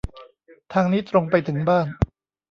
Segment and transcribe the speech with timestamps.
[0.73, 1.87] ทางนี้ตรงไปถึงบ้าน